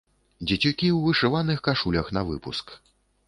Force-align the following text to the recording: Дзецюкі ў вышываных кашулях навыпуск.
Дзецюкі 0.47 0.87
ў 0.91 1.03
вышываных 1.09 1.61
кашулях 1.69 2.11
навыпуск. 2.21 2.73